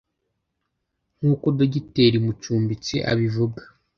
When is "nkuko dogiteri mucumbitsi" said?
1.17-2.95